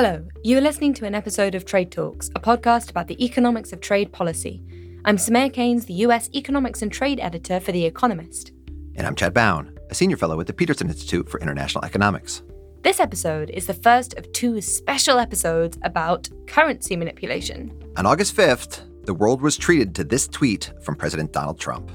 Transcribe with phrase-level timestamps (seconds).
[0.00, 3.72] Hello, you are listening to an episode of Trade Talks, a podcast about the economics
[3.72, 4.62] of trade policy.
[5.04, 8.52] I'm Soumaya Keynes, the US Economics and Trade Editor for The Economist.
[8.94, 12.42] And I'm Chad Bown, a senior fellow at the Peterson Institute for International Economics.
[12.82, 17.76] This episode is the first of two special episodes about currency manipulation.
[17.96, 21.90] On August 5th, the world was treated to this tweet from President Donald Trump.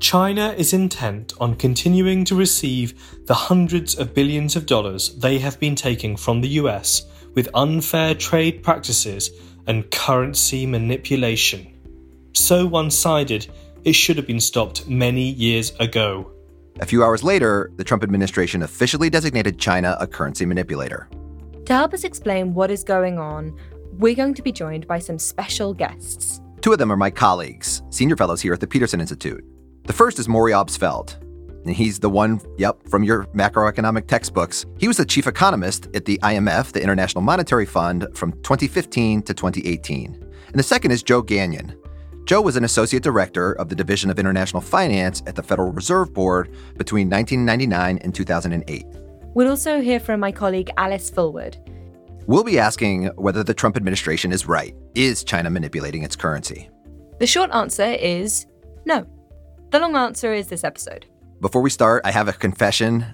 [0.00, 2.94] China is intent on continuing to receive
[3.26, 8.14] the hundreds of billions of dollars they have been taking from the US with unfair
[8.14, 9.30] trade practices
[9.66, 11.66] and currency manipulation.
[12.32, 13.46] So one sided,
[13.84, 16.30] it should have been stopped many years ago.
[16.80, 21.08] A few hours later, the Trump administration officially designated China a currency manipulator.
[21.66, 23.56] To help us explain what is going on,
[23.92, 26.40] we're going to be joined by some special guests.
[26.60, 29.44] Two of them are my colleagues, senior fellows here at the Peterson Institute.
[29.84, 31.16] The first is Maury Obstfeld.
[31.64, 34.66] And he's the one, yep, from your macroeconomic textbooks.
[34.78, 39.34] He was the chief economist at the IMF, the International Monetary Fund, from 2015 to
[39.34, 40.14] 2018.
[40.46, 41.76] And the second is Joe Gagnon.
[42.24, 46.12] Joe was an associate director of the Division of International Finance at the Federal Reserve
[46.12, 48.86] Board between 1999 and 2008.
[49.34, 51.56] We'll also hear from my colleague Alice Fulwood.
[52.26, 54.74] We'll be asking whether the Trump administration is right.
[54.94, 56.70] Is China manipulating its currency?
[57.18, 58.46] The short answer is
[58.84, 59.06] no.
[59.70, 61.06] The long answer is this episode.
[61.42, 63.04] Before we start, I have a confession.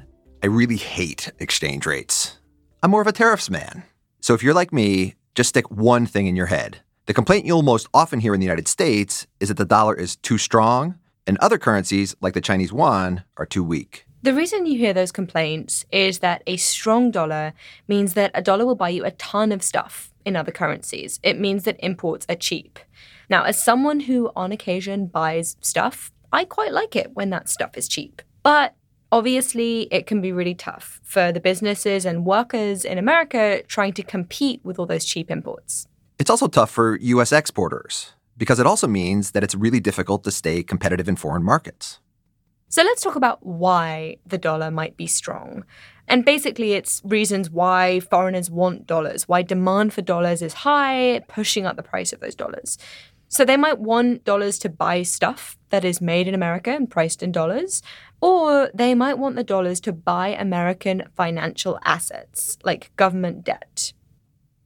[0.43, 2.37] I really hate exchange rates.
[2.83, 3.84] I'm more of a tariffs man.
[4.21, 6.81] So if you're like me, just stick one thing in your head.
[7.06, 10.17] The complaint you'll most often hear in the United States is that the dollar is
[10.17, 14.05] too strong and other currencies, like the Chinese yuan, are too weak.
[14.21, 17.55] The reason you hear those complaints is that a strong dollar
[17.89, 21.19] means that a dollar will buy you a ton of stuff in other currencies.
[21.23, 22.79] It means that imports are cheap.
[23.31, 27.77] Now, as someone who on occasion buys stuff, I quite like it when that stuff
[27.77, 28.23] is cheap.
[28.43, 28.75] But
[29.11, 34.03] obviously, it can be really tough for the businesses and workers in America trying to
[34.03, 35.87] compete with all those cheap imports.
[36.19, 37.33] It's also tough for U.S.
[37.33, 42.01] exporters because it also means that it's really difficult to stay competitive in foreign markets.
[42.71, 45.65] So let's talk about why the dollar might be strong.
[46.06, 51.66] And basically, it's reasons why foreigners want dollars, why demand for dollars is high, pushing
[51.66, 52.78] up the price of those dollars.
[53.28, 57.22] So they might want dollars to buy stuff that is made in America and priced
[57.22, 57.83] in dollars,
[58.21, 63.93] or they might want the dollars to buy American financial assets like government debt.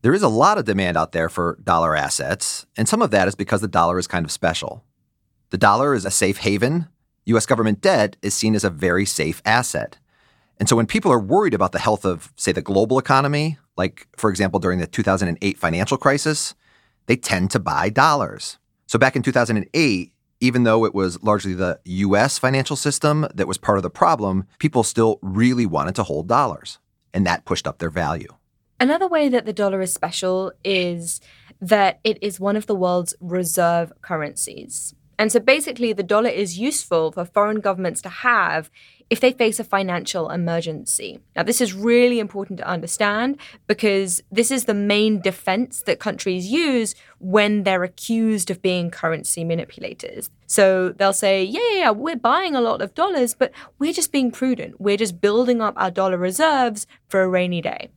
[0.03, 3.29] There is a lot of demand out there for dollar assets, and some of that
[3.29, 4.85] is because the dollar is kind of special.
[5.51, 6.89] The dollar is a safe haven.
[7.27, 9.99] US government debt is seen as a very safe asset.
[10.59, 14.07] And so when people are worried about the health of, say, the global economy, like,
[14.17, 16.55] for example, during the 2008 financial crisis,
[17.07, 18.59] they tend to buy dollars.
[18.87, 23.59] So back in 2008, even though it was largely the US financial system that was
[23.59, 26.79] part of the problem, people still really wanted to hold dollars.
[27.15, 28.29] And that pushed up their value.
[28.81, 31.21] Another way that the dollar is special is
[31.61, 34.95] that it is one of the world's reserve currencies.
[35.19, 38.71] And so basically, the dollar is useful for foreign governments to have
[39.11, 41.21] if they face a financial emergency.
[41.37, 46.47] Now, this is really important to understand because this is the main defense that countries
[46.47, 50.31] use when they're accused of being currency manipulators.
[50.47, 54.13] So they'll say, yeah, yeah, yeah, we're buying a lot of dollars, but we're just
[54.13, 54.81] being prudent.
[54.81, 57.91] We're just building up our dollar reserves for a rainy day.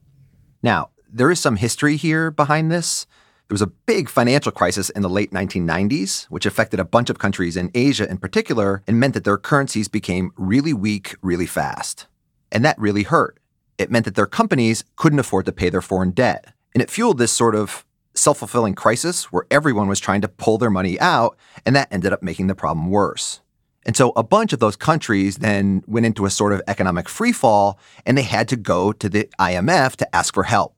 [0.61, 3.07] Now, there is some history here behind this.
[3.47, 7.19] There was a big financial crisis in the late 1990s, which affected a bunch of
[7.19, 12.07] countries in Asia in particular and meant that their currencies became really weak really fast.
[12.51, 13.37] And that really hurt.
[13.77, 16.53] It meant that their companies couldn't afford to pay their foreign debt.
[16.73, 17.85] And it fueled this sort of
[18.15, 22.13] self fulfilling crisis where everyone was trying to pull their money out, and that ended
[22.13, 23.41] up making the problem worse.
[23.85, 27.75] And so a bunch of those countries then went into a sort of economic freefall,
[28.07, 30.74] and they had to go to the IMF to ask for help.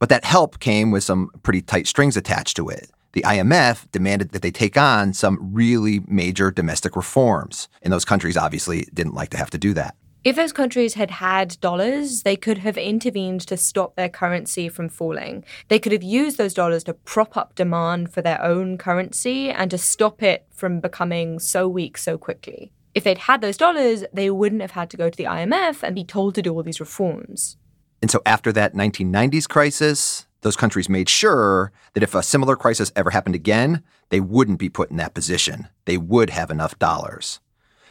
[0.00, 2.90] But that help came with some pretty tight strings attached to it.
[3.12, 7.68] The IMF demanded that they take on some really major domestic reforms.
[7.82, 9.94] And those countries obviously didn't like to have to do that.
[10.22, 14.88] If those countries had had dollars, they could have intervened to stop their currency from
[14.88, 15.44] falling.
[15.68, 19.70] They could have used those dollars to prop up demand for their own currency and
[19.70, 22.70] to stop it from becoming so weak so quickly.
[22.94, 25.94] If they'd had those dollars, they wouldn't have had to go to the IMF and
[25.94, 27.56] be told to do all these reforms.
[28.02, 32.92] And so after that 1990s crisis, those countries made sure that if a similar crisis
[32.96, 35.68] ever happened again, they wouldn't be put in that position.
[35.84, 37.40] They would have enough dollars.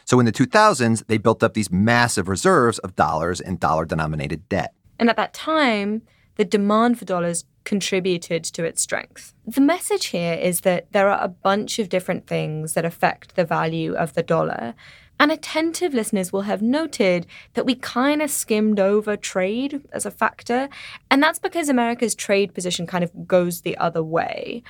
[0.04, 4.48] So in the 2000s, they built up these massive reserves of dollars and dollar denominated
[4.48, 4.74] debt.
[4.98, 6.02] And at that time,
[6.36, 9.34] the demand for dollars contributed to its strength.
[9.46, 13.44] The message here is that there are a bunch of different things that affect the
[13.44, 14.74] value of the dollar.
[15.20, 20.10] And attentive listeners will have noted that we kind of skimmed over trade as a
[20.10, 20.70] factor.
[21.10, 24.62] And that's because America's trade position kind of goes the other way.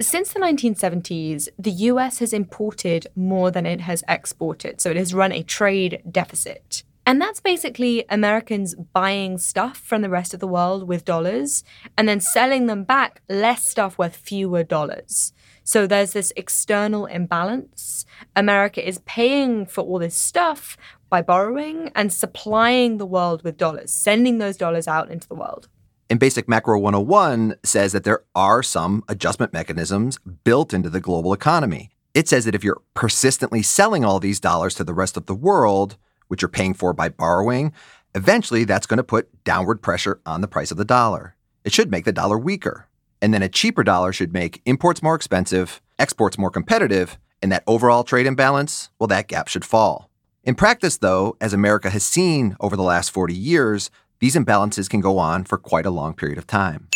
[0.00, 4.80] Since the 1970s, the US has imported more than it has exported.
[4.80, 6.84] So it has run a trade deficit.
[7.04, 11.64] And that's basically Americans buying stuff from the rest of the world with dollars
[11.98, 15.34] and then selling them back less stuff worth fewer dollars.
[15.64, 18.04] So there's this external imbalance.
[18.34, 20.76] America is paying for all this stuff
[21.08, 25.68] by borrowing and supplying the world with dollars, sending those dollars out into the world.
[26.10, 31.32] And Basic Macro 101 says that there are some adjustment mechanisms built into the global
[31.32, 31.90] economy.
[32.12, 35.34] It says that if you're persistently selling all these dollars to the rest of the
[35.34, 35.96] world,
[36.28, 37.72] which you're paying for by borrowing,
[38.14, 41.36] eventually that's going to put downward pressure on the price of the dollar.
[41.64, 42.88] It should make the dollar weaker.
[43.22, 47.62] And then a cheaper dollar should make imports more expensive, exports more competitive, and that
[47.68, 50.10] overall trade imbalance, well, that gap should fall.
[50.42, 55.00] In practice, though, as America has seen over the last 40 years, these imbalances can
[55.00, 56.88] go on for quite a long period of time.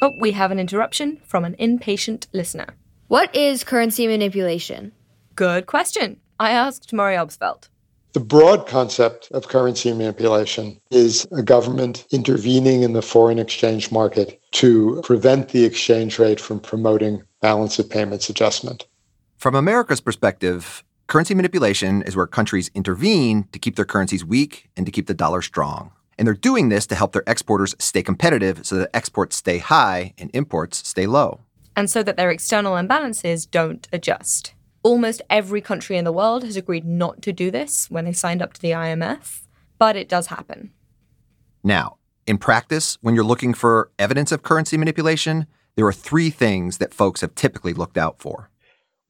[0.00, 2.74] Oh, we have an interruption from an impatient listener.
[3.06, 4.90] What is currency manipulation?
[5.36, 6.18] Good question.
[6.40, 7.68] I asked Maury Obstfeld.
[8.14, 14.41] The broad concept of currency manipulation is a government intervening in the foreign exchange market
[14.52, 18.86] to prevent the exchange rate from promoting balance of payments adjustment.
[19.36, 24.86] From America's perspective, currency manipulation is where countries intervene to keep their currencies weak and
[24.86, 25.90] to keep the dollar strong.
[26.16, 30.14] And they're doing this to help their exporters stay competitive so that exports stay high
[30.18, 31.40] and imports stay low.
[31.74, 34.54] And so that their external imbalances don't adjust.
[34.82, 38.42] Almost every country in the world has agreed not to do this when they signed
[38.42, 39.42] up to the IMF,
[39.78, 40.70] but it does happen.
[41.64, 41.96] Now,
[42.32, 45.46] in practice, when you're looking for evidence of currency manipulation,
[45.76, 48.48] there are three things that folks have typically looked out for.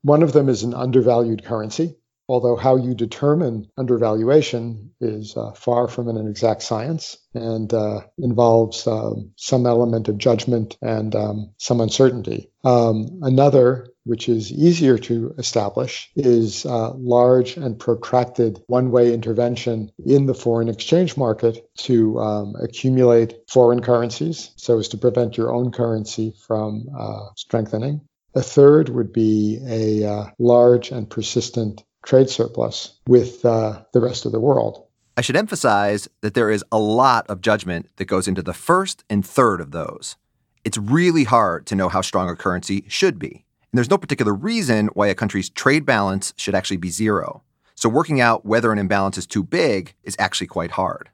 [0.03, 1.95] One of them is an undervalued currency,
[2.29, 8.89] although how you determine undervaluation is uh, far from an exact science and uh, involves
[8.89, 12.51] um, some element of judgment and um, some uncertainty.
[12.65, 19.91] Um, another which is easier to establish, is uh, large and protracted one way intervention
[20.05, 25.53] in the foreign exchange market to um, accumulate foreign currencies so as to prevent your
[25.53, 28.01] own currency from uh, strengthening.
[28.35, 34.25] A third would be a uh, large and persistent trade surplus with uh, the rest
[34.27, 34.87] of the world.
[35.17, 39.05] I should emphasize that there is a lot of judgment that goes into the first
[39.11, 40.17] and third of those.
[40.65, 43.42] It's really hard to know how strong a currency should be.
[43.73, 47.43] And there's no particular reason why a country's trade balance should actually be zero.
[47.75, 51.09] So working out whether an imbalance is too big is actually quite hard.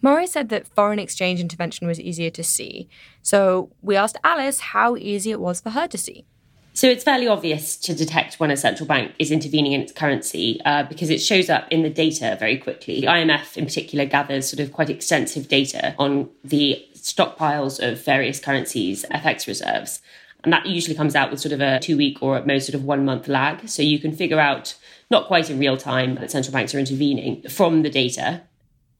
[0.00, 2.88] Maury said that foreign exchange intervention was easier to see.
[3.20, 6.24] So we asked Alice how easy it was for her to see.
[6.72, 10.60] So it's fairly obvious to detect when a central bank is intervening in its currency
[10.64, 13.00] uh, because it shows up in the data very quickly.
[13.00, 18.40] The IMF, in particular, gathers sort of quite extensive data on the stockpiles of various
[18.40, 20.00] currencies, FX reserves.
[20.44, 22.74] And that usually comes out with sort of a two week or at most sort
[22.74, 23.68] of one month lag.
[23.68, 24.76] So you can figure out,
[25.10, 28.42] not quite in real time, that central banks are intervening from the data.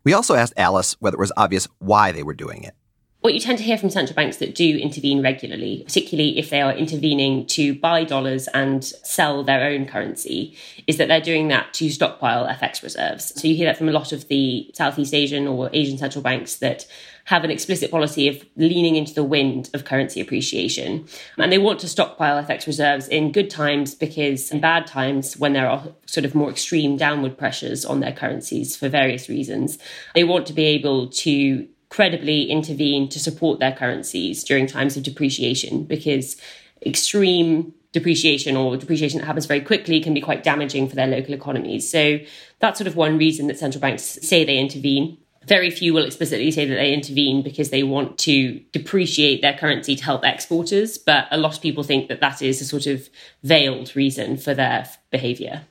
[0.04, 2.74] We also asked Alice whether it was obvious why they were doing it.
[3.20, 6.60] What you tend to hear from central banks that do intervene regularly, particularly if they
[6.60, 10.56] are intervening to buy dollars and sell their own currency,
[10.86, 13.38] is that they're doing that to stockpile FX reserves.
[13.38, 16.56] So you hear that from a lot of the Southeast Asian or Asian central banks
[16.56, 16.86] that
[17.28, 21.06] have an explicit policy of leaning into the wind of currency appreciation.
[21.36, 25.52] And they want to stockpile FX reserves in good times because in bad times, when
[25.52, 29.78] there are sort of more extreme downward pressures on their currencies for various reasons,
[30.14, 35.02] they want to be able to credibly intervene to support their currencies during times of
[35.02, 36.40] depreciation because
[36.86, 41.34] extreme depreciation or depreciation that happens very quickly can be quite damaging for their local
[41.34, 41.90] economies.
[41.90, 42.20] So
[42.58, 45.18] that's sort of one reason that central banks say they intervene.
[45.46, 49.96] Very few will explicitly say that they intervene because they want to depreciate their currency
[49.96, 53.08] to help exporters, but a lot of people think that that is a sort of
[53.42, 55.62] veiled reason for their behavior.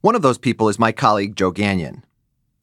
[0.00, 2.04] One of those people is my colleague Joe Gagnon.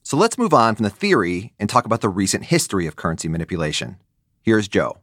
[0.03, 3.29] So let's move on from the theory and talk about the recent history of currency
[3.29, 3.97] manipulation.
[4.41, 4.97] Here's Joe.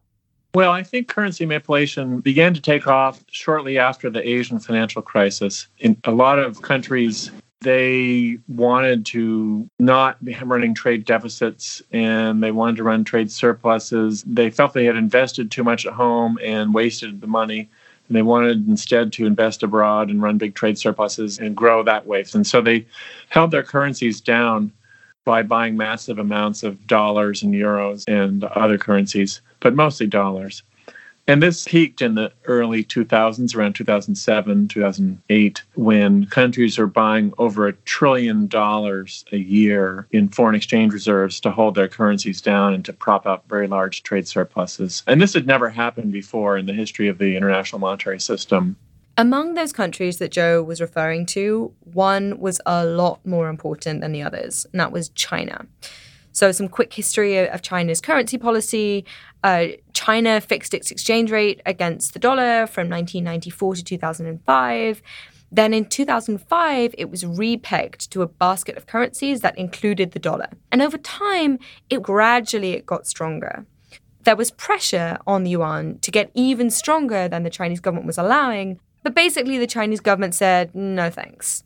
[0.55, 5.67] Well, I think currency manipulation began to take off shortly after the Asian financial crisis.
[5.79, 12.53] In a lot of countries, they wanted to not be running trade deficits and they
[12.53, 14.23] wanted to run trade surpluses.
[14.25, 17.69] They felt they had invested too much at home and wasted the money.
[18.09, 22.07] And they wanted instead to invest abroad and run big trade surpluses and grow that
[22.07, 22.25] way.
[22.35, 22.87] And so they
[23.31, 24.71] held their currencies down
[25.25, 30.63] by buying massive amounts of dollars and euros and other currencies, but mostly dollars.
[31.29, 37.67] And this peaked in the early 2000s, around 2007, 2008, when countries are buying over
[37.67, 42.85] a trillion dollars a year in foreign exchange reserves to hold their currencies down and
[42.85, 45.03] to prop up very large trade surpluses.
[45.09, 48.77] And this had never happened before in the history of the international monetary system.
[49.19, 54.13] Among those countries that Joe was referring to, one was a lot more important than
[54.13, 55.67] the others, and that was China.
[56.37, 59.07] So, some quick history of China's currency policy.
[59.43, 65.03] Uh, China fixed its exchange rate against the dollar from 1994 to 2005.
[65.51, 70.49] Then in 2005, it was repegged to a basket of currencies that included the dollar.
[70.71, 73.65] And over time, it gradually it got stronger.
[74.25, 78.19] There was pressure on the yuan to get even stronger than the Chinese government was
[78.19, 81.65] allowing, but basically the Chinese government said, no thanks.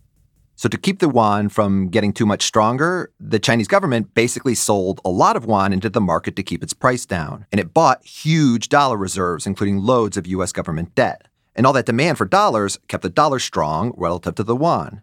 [0.60, 5.00] So, to keep the yuan from getting too much stronger, the Chinese government basically sold
[5.06, 7.46] a lot of yuan into the market to keep its price down.
[7.50, 11.28] And it bought huge dollar reserves, including loads of US government debt.
[11.56, 15.00] And all that demand for dollars kept the dollar strong relative to the yuan.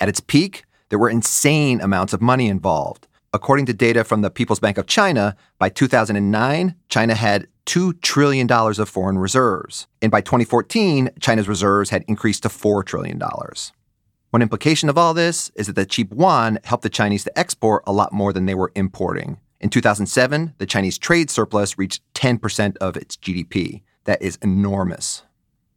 [0.00, 3.06] At its peak, there were insane amounts of money involved.
[3.34, 8.50] According to data from the People's Bank of China, by 2009, China had $2 trillion
[8.50, 9.86] of foreign reserves.
[10.00, 13.20] And by 2014, China's reserves had increased to $4 trillion.
[14.34, 17.84] One implication of all this is that the cheap yuan helped the Chinese to export
[17.86, 19.38] a lot more than they were importing.
[19.60, 23.82] In 2007, the Chinese trade surplus reached 10% of its GDP.
[24.06, 25.22] That is enormous.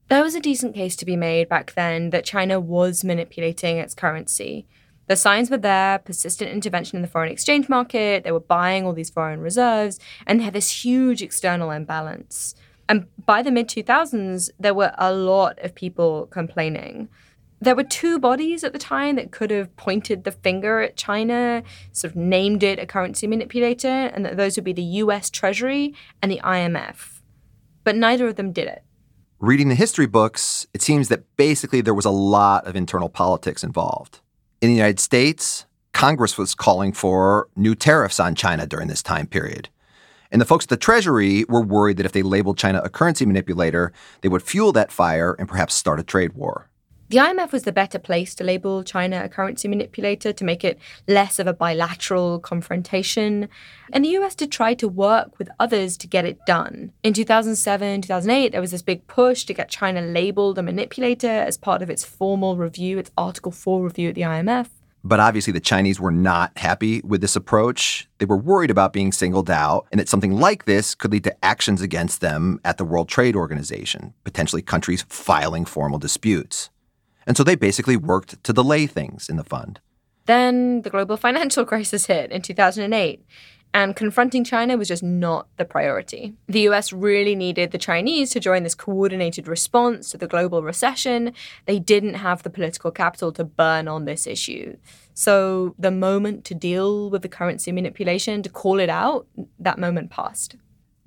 [0.08, 3.94] There was a decent case to be made back then that China was manipulating its
[3.94, 4.66] currency.
[5.06, 8.94] The signs were there persistent intervention in the foreign exchange market, they were buying all
[8.94, 12.56] these foreign reserves, and they had this huge external imbalance.
[12.90, 17.10] And by the mid 2000s, there were a lot of people complaining
[17.60, 21.64] there were two bodies at the time that could have pointed the finger at China,
[21.92, 25.96] sort of named it a currency manipulator, and that those would be the US Treasury
[26.22, 27.22] and the IMF.
[27.84, 28.84] But neither of them did it.
[29.40, 33.64] Reading the history books, it seems that basically there was a lot of internal politics
[33.64, 34.20] involved.
[34.62, 39.26] In the United States, Congress was calling for new tariffs on China during this time
[39.26, 39.70] period.
[40.32, 43.26] And the folks at the Treasury were worried that if they labeled China a currency
[43.26, 46.70] manipulator, they would fuel that fire and perhaps start a trade war.
[47.10, 50.78] The IMF was the better place to label China a currency manipulator to make it
[51.08, 53.48] less of a bilateral confrontation.
[53.94, 56.92] And the US did try to work with others to get it done.
[57.04, 61.58] In 2007, 2008, there was this big push to get China labeled a manipulator as
[61.58, 64.68] part of its formal review, its Article 4 review at the IMF.
[65.02, 68.10] But obviously, the Chinese were not happy with this approach.
[68.18, 71.46] They were worried about being singled out and that something like this could lead to
[71.46, 76.70] actions against them at the World Trade Organization, potentially countries filing formal disputes.
[77.28, 79.82] And so they basically worked to delay things in the fund.
[80.26, 83.24] Then the global financial crisis hit in 2008,
[83.74, 86.34] and confronting China was just not the priority.
[86.48, 91.34] The US really needed the Chinese to join this coordinated response to the global recession.
[91.66, 94.78] They didn't have the political capital to burn on this issue.
[95.14, 99.28] So the moment to deal with the currency manipulation, to call it out,
[99.60, 100.56] that moment passed.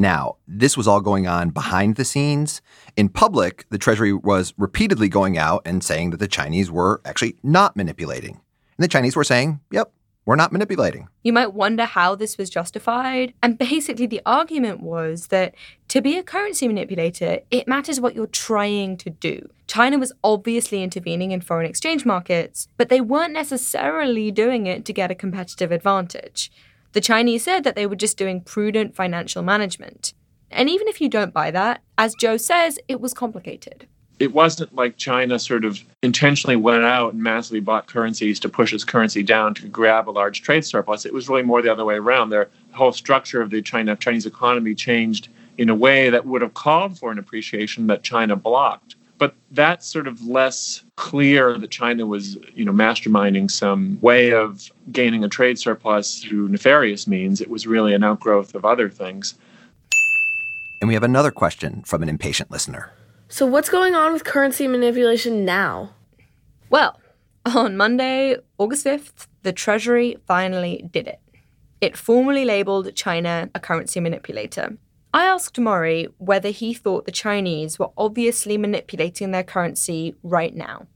[0.01, 2.63] Now, this was all going on behind the scenes.
[2.97, 7.37] In public, the Treasury was repeatedly going out and saying that the Chinese were actually
[7.43, 8.31] not manipulating.
[8.31, 9.93] And the Chinese were saying, yep,
[10.25, 11.09] we're not manipulating.
[11.23, 13.35] You might wonder how this was justified.
[13.43, 15.55] And basically, the argument was that
[15.89, 19.51] to be a currency manipulator, it matters what you're trying to do.
[19.67, 24.95] China was obviously intervening in foreign exchange markets, but they weren't necessarily doing it to
[24.95, 26.51] get a competitive advantage.
[26.93, 30.13] The Chinese said that they were just doing prudent financial management.
[30.51, 33.87] And even if you don't buy that, as Joe says, it was complicated.
[34.19, 38.73] It wasn't like China sort of intentionally went out and massively bought currencies to push
[38.75, 41.07] its currency down to grab a large trade surplus.
[41.07, 42.31] It was really more the other way around.
[42.31, 46.55] Their whole structure of the China Chinese economy changed in a way that would have
[46.55, 48.97] called for an appreciation that China blocked.
[49.21, 54.73] But that's sort of less clear that China was, you know, masterminding some way of
[54.91, 57.43] gaining a trade surplus through nefarious means.
[57.43, 59.35] It was really an outgrowth of other things.
[60.81, 62.93] And we have another question from an impatient listener.
[63.29, 65.91] So, what's going on with currency manipulation now?
[66.71, 66.99] Well,
[67.45, 71.21] on Monday, August 5th, the Treasury finally did it.
[71.83, 74.79] It formally labeled China a currency manipulator.
[75.13, 80.87] I asked Maury whether he thought the Chinese were obviously manipulating their currency right now.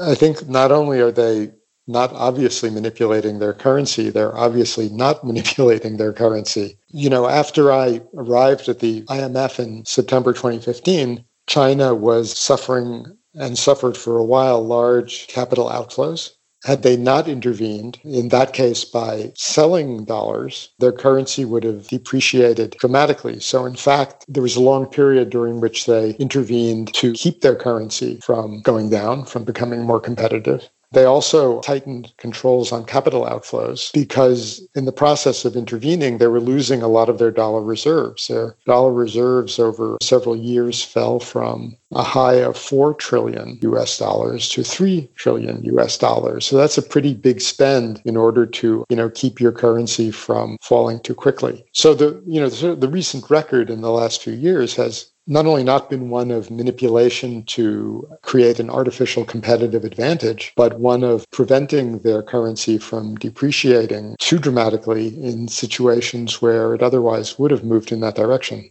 [0.00, 1.52] I think not only are they
[1.86, 6.78] not obviously manipulating their currency, they're obviously not manipulating their currency.
[6.88, 13.58] You know, after I arrived at the IMF in September 2015, China was suffering and
[13.58, 16.32] suffered for a while large capital outflows.
[16.64, 22.76] Had they not intervened, in that case by selling dollars, their currency would have depreciated
[22.78, 23.40] dramatically.
[23.40, 27.56] So, in fact, there was a long period during which they intervened to keep their
[27.56, 30.68] currency from going down, from becoming more competitive.
[30.92, 36.40] They also tightened controls on capital outflows because, in the process of intervening, they were
[36.40, 38.26] losing a lot of their dollar reserves.
[38.28, 44.48] Their dollar reserves over several years fell from a high of 4 trillion US dollars
[44.50, 46.44] to 3 trillion US dollars.
[46.44, 50.56] So that's a pretty big spend in order to, you know, keep your currency from
[50.60, 51.64] falling too quickly.
[51.72, 55.46] So the, you know, the, the recent record in the last few years has not
[55.46, 61.24] only not been one of manipulation to create an artificial competitive advantage, but one of
[61.30, 67.92] preventing their currency from depreciating too dramatically in situations where it otherwise would have moved
[67.92, 68.70] in that direction.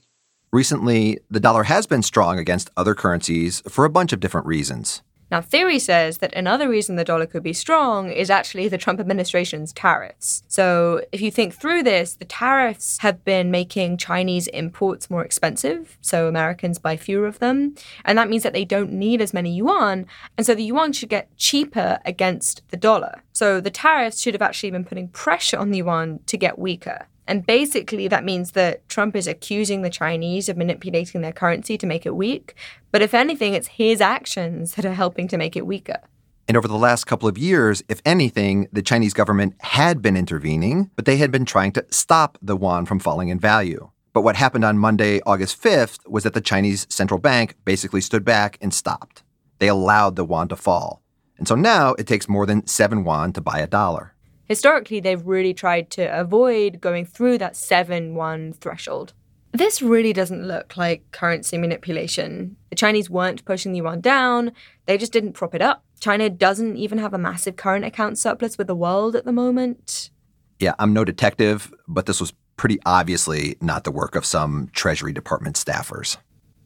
[0.51, 5.03] Recently, the dollar has been strong against other currencies for a bunch of different reasons.
[5.31, 8.99] Now, theory says that another reason the dollar could be strong is actually the Trump
[8.99, 10.43] administration's tariffs.
[10.47, 15.97] So, if you think through this, the tariffs have been making Chinese imports more expensive,
[16.01, 17.75] so Americans buy fewer of them.
[18.05, 20.07] And that means that they don't need as many yuan.
[20.37, 23.21] And so the yuan should get cheaper against the dollar.
[23.31, 27.07] So, the tariffs should have actually been putting pressure on the yuan to get weaker.
[27.29, 31.85] And basically, that means that Trump is accusing the Chinese of manipulating their currency to
[31.85, 32.55] make it weak.
[32.91, 35.99] But if anything, it's his actions that are helping to make it weaker.
[36.47, 40.89] And over the last couple of years, if anything, the Chinese government had been intervening,
[40.95, 43.91] but they had been trying to stop the yuan from falling in value.
[44.11, 48.25] But what happened on Monday, August 5th, was that the Chinese central bank basically stood
[48.25, 49.21] back and stopped.
[49.59, 51.03] They allowed the yuan to fall.
[51.37, 54.15] And so now it takes more than seven yuan to buy a dollar
[54.49, 59.13] historically they've really tried to avoid going through that 7 1 threshold.
[59.51, 62.55] This really doesn't look like currency manipulation.
[62.69, 64.51] The Chinese weren't pushing the yuan down,
[64.85, 65.83] they just didn't prop it up.
[65.99, 70.11] China doesn't even have a massive current account surplus with the world at the moment.
[70.59, 75.13] Yeah, I'm no detective, but this was pretty obviously not the work of some Treasury
[75.13, 76.17] Department staffers.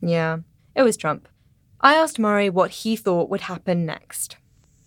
[0.01, 0.39] Yeah,
[0.75, 1.27] it was Trump.
[1.81, 4.37] I asked Maury what he thought would happen next.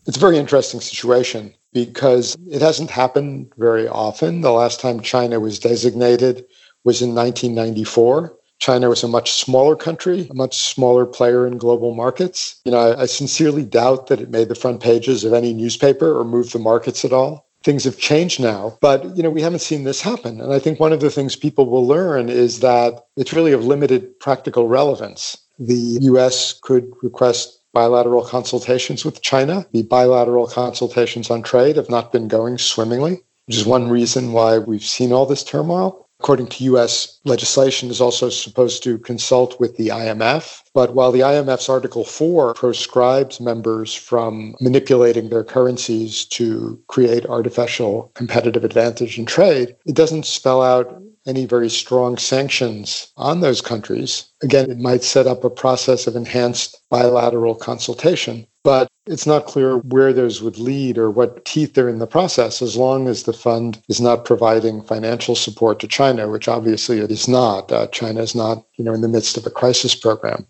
[0.06, 4.40] It's a very interesting situation because it hasn't happened very often.
[4.40, 6.44] The last time China was designated
[6.84, 8.36] was in 1994.
[8.58, 12.60] China was a much smaller country, a much smaller player in global markets.
[12.64, 16.18] You know, I, I, sincerely doubt that it made the front pages of any newspaper
[16.18, 17.46] or moved the markets at all.
[17.64, 20.40] Things have changed now, but you know, we haven't seen this happen.
[20.40, 23.66] And I think one of the things people will learn is that it's really of
[23.66, 25.36] limited practical relevance.
[25.58, 29.66] The US could request bilateral consultations with China.
[29.72, 34.56] The bilateral consultations on trade have not been going swimmingly, which is one reason why
[34.56, 36.08] we've seen all this turmoil.
[36.18, 40.62] According to US legislation, is also supposed to consult with the IMF.
[40.72, 48.10] But while the IMF's Article 4 proscribes members from manipulating their currencies to create artificial
[48.14, 54.24] competitive advantage in trade, it doesn't spell out any very strong sanctions on those countries.
[54.42, 59.78] Again, it might set up a process of enhanced bilateral consultation, but it's not clear
[59.78, 63.32] where those would lead or what teeth are in the process as long as the
[63.32, 67.70] fund is not providing financial support to China, which obviously it is not.
[67.70, 70.46] Uh, China is not, you know, in the midst of a crisis program.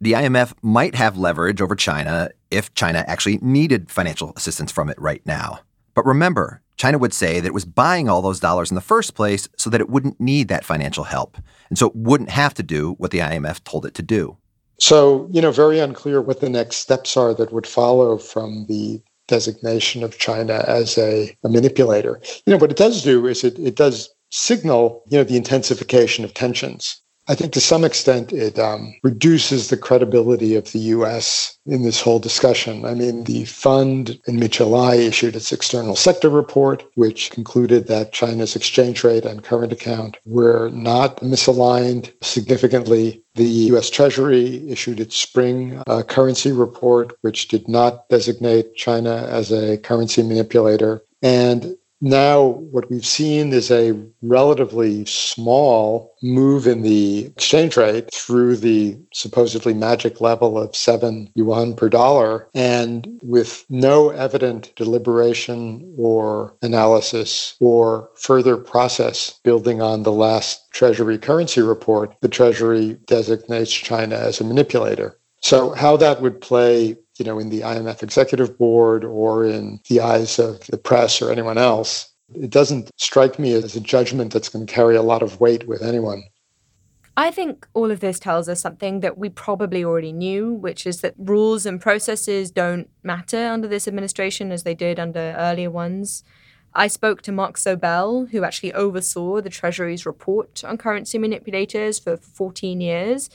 [0.00, 5.00] The IMF might have leverage over China if China actually needed financial assistance from it
[5.00, 5.60] right now.
[5.94, 9.14] But remember, China would say that it was buying all those dollars in the first
[9.14, 11.36] place so that it wouldn't need that financial help.
[11.68, 14.36] And so it wouldn't have to do what the IMF told it to do.
[14.78, 19.00] So, you know, very unclear what the next steps are that would follow from the
[19.28, 22.20] designation of China as a, a manipulator.
[22.46, 26.24] You know, what it does do is it, it does signal, you know, the intensification
[26.24, 27.01] of tensions.
[27.28, 31.56] I think to some extent it um, reduces the credibility of the U.S.
[31.66, 32.84] in this whole discussion.
[32.84, 38.12] I mean, the fund in mid July issued its external sector report, which concluded that
[38.12, 43.22] China's exchange rate and current account were not misaligned significantly.
[43.36, 43.88] The U.S.
[43.88, 50.22] Treasury issued its spring uh, currency report, which did not designate China as a currency
[50.24, 51.02] manipulator.
[51.22, 58.56] And now, what we've seen is a relatively small move in the exchange rate through
[58.56, 66.52] the supposedly magic level of seven yuan per dollar, and with no evident deliberation or
[66.60, 74.16] analysis or further process building on the last Treasury currency report, the Treasury designates China
[74.16, 75.16] as a manipulator.
[75.40, 80.00] So, how that would play you know, in the IMF executive board or in the
[80.00, 82.08] eyes of the press or anyone else.
[82.34, 85.68] It doesn't strike me as a judgment that's going to carry a lot of weight
[85.68, 86.24] with anyone.
[87.14, 91.02] I think all of this tells us something that we probably already knew, which is
[91.02, 96.24] that rules and processes don't matter under this administration as they did under earlier ones.
[96.74, 102.16] I spoke to Mark Sobel, who actually oversaw the Treasury's report on currency manipulators for
[102.16, 103.28] 14 years.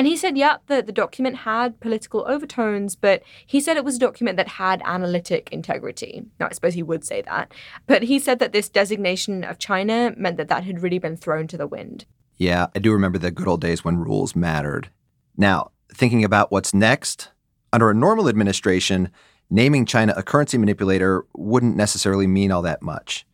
[0.00, 3.96] And he said, yeah, the, the document had political overtones, but he said it was
[3.96, 6.22] a document that had analytic integrity.
[6.40, 7.52] Now, I suppose he would say that.
[7.86, 11.46] But he said that this designation of China meant that that had really been thrown
[11.48, 12.06] to the wind.
[12.38, 14.88] Yeah, I do remember the good old days when rules mattered.
[15.36, 17.28] Now, thinking about what's next,
[17.70, 19.10] under a normal administration,
[19.50, 23.26] naming China a currency manipulator wouldn't necessarily mean all that much.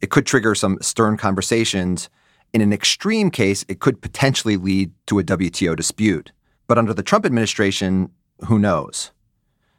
[0.00, 2.08] It could trigger some stern conversations.
[2.56, 6.32] In an extreme case, it could potentially lead to a WTO dispute.
[6.66, 8.08] But under the Trump administration,
[8.46, 9.10] who knows?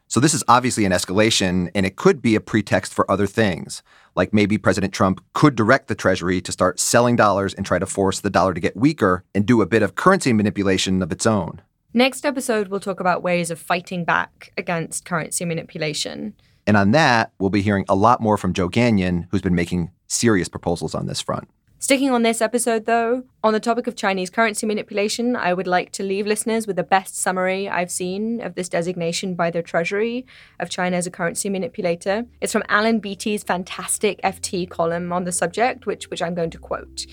[0.07, 3.81] So this is obviously an escalation, and it could be a pretext for other things.
[4.13, 7.87] Like maybe President Trump could direct the Treasury to start selling dollars and try to
[7.87, 11.25] force the dollar to get weaker and do a bit of currency manipulation of its
[11.25, 11.63] own.
[11.95, 16.35] Next episode, we'll talk about ways of fighting back against currency manipulation.
[16.67, 19.89] And on that, we'll be hearing a lot more from Joe Gagnon, who's been making
[20.05, 21.49] serious proposals on this front.
[21.79, 25.91] Sticking on this episode, though, on the topic of Chinese currency manipulation, I would like
[25.91, 30.25] to leave listeners with the best summary I've seen of this designation by the Treasury
[30.59, 32.25] of China as a currency manipulator.
[32.41, 36.57] It's from Alan Beattie's fantastic FT column on the subject, which, which I'm going to
[36.57, 37.05] quote.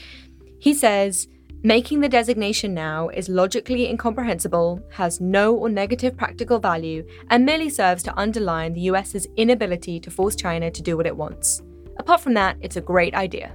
[0.59, 1.29] He says,
[1.63, 7.69] Making the designation now is logically incomprehensible, has no or negative practical value, and merely
[7.69, 11.61] serves to underline the US's inability to force China to do what it wants.
[11.99, 13.55] Apart from that, it's a great idea.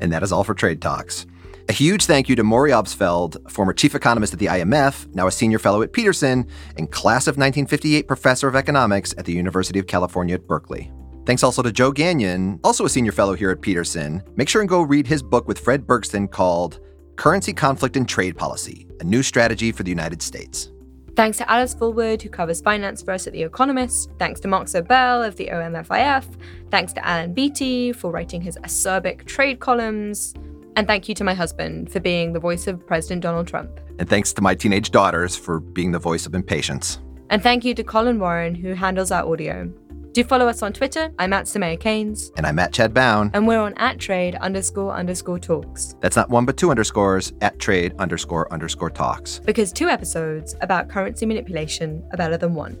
[0.00, 1.26] And that is all for Trade Talks.
[1.68, 5.32] A huge thank you to Maury Obstfeld, former chief economist at the IMF, now a
[5.32, 9.88] senior fellow at Peterson, and class of 1958 professor of economics at the University of
[9.88, 10.92] California at Berkeley.
[11.24, 14.22] Thanks also to Joe Gagnon, also a senior fellow here at Peterson.
[14.36, 16.78] Make sure and go read his book with Fred Bergsten called
[17.16, 20.70] Currency Conflict and Trade Policy A New Strategy for the United States.
[21.16, 24.10] Thanks to Alice Fulwood, who covers finance for us at The Economist.
[24.18, 26.26] Thanks to Mark Sobel of the OMFIF.
[26.70, 30.34] Thanks to Alan Beattie for writing his acerbic trade columns.
[30.76, 33.80] And thank you to my husband for being the voice of President Donald Trump.
[33.98, 36.98] And thanks to my teenage daughters for being the voice of impatience.
[37.30, 39.72] And thank you to Colin Warren, who handles our audio.
[40.16, 41.12] Do follow us on Twitter.
[41.18, 42.32] I'm at Soumaya Keynes.
[42.38, 43.30] And I'm at Chad Bown.
[43.34, 45.94] And we're on at trade underscore underscore talks.
[46.00, 49.40] That's not one but two underscores at trade underscore underscore talks.
[49.44, 52.78] Because two episodes about currency manipulation are better than one.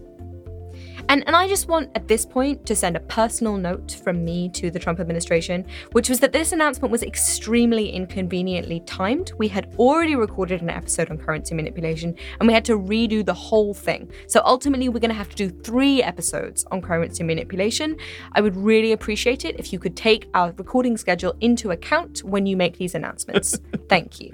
[1.08, 4.48] And, and I just want at this point to send a personal note from me
[4.50, 9.32] to the Trump administration, which was that this announcement was extremely inconveniently timed.
[9.38, 13.34] We had already recorded an episode on currency manipulation and we had to redo the
[13.34, 14.10] whole thing.
[14.26, 17.96] So ultimately, we're going to have to do three episodes on currency manipulation.
[18.32, 22.46] I would really appreciate it if you could take our recording schedule into account when
[22.46, 23.58] you make these announcements.
[23.88, 24.32] Thank you.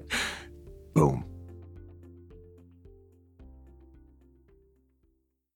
[0.94, 1.24] Boom.